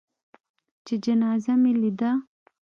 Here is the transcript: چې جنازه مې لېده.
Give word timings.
چې 0.85 0.93
جنازه 1.05 1.53
مې 1.61 1.73
لېده. 1.81 2.11